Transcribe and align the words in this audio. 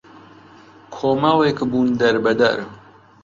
کۆمەڵێک 0.95 1.59
بوون 1.71 1.89
دەربەدەر 2.01 2.57